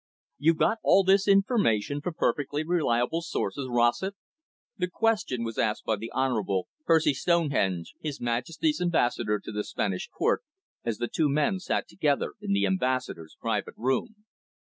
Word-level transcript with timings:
"You 0.39 0.55
got 0.55 0.79
all 0.81 1.03
this 1.03 1.27
information 1.27 2.01
from 2.01 2.15
perfectly 2.15 2.63
reliable 2.63 3.21
sources, 3.21 3.67
Rossett?" 3.69 4.15
The 4.75 4.87
question 4.87 5.43
was 5.43 5.59
asked 5.59 5.85
by 5.85 5.95
the 5.97 6.11
Honourable 6.11 6.69
Percy 6.87 7.13
Stonehenge, 7.13 7.93
His 7.99 8.19
Majesty's 8.19 8.81
Ambassador 8.81 9.37
to 9.37 9.51
the 9.51 9.63
Spanish 9.63 10.07
Court, 10.07 10.41
as 10.83 10.97
the 10.97 11.07
two 11.07 11.29
men 11.29 11.59
sat 11.59 11.87
together 11.87 12.33
in 12.41 12.51
the 12.53 12.65
Ambassador's 12.65 13.37
private 13.39 13.75
room. 13.77 14.25